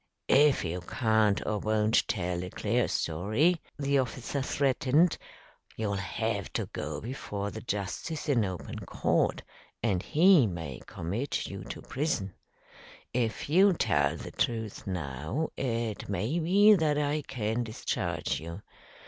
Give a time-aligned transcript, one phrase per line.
[0.29, 5.15] "If you can't or won't tell a clear story," the officer threatened,
[5.75, 9.43] "you'll have to go before the justice in open court,
[9.83, 12.33] and he may commit you to prison.
[13.13, 18.63] If you'll tell the truth now, it may be that I can discharge you.